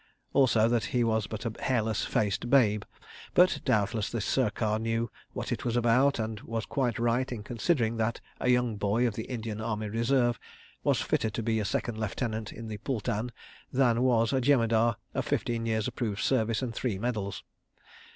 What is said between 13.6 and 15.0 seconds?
than was a Jemadar